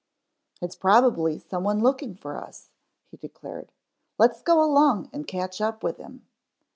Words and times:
"It's 0.63 0.75
probably 0.75 1.37
some 1.37 1.63
one 1.63 1.79
looking 1.79 2.15
for 2.15 2.35
us," 2.35 2.71
he 3.11 3.17
declared. 3.17 3.71
"Let's 4.17 4.41
go 4.41 4.59
along 4.59 5.11
and 5.13 5.27
catch 5.27 5.61
up 5.61 5.83
with 5.83 5.97
him." 5.97 6.25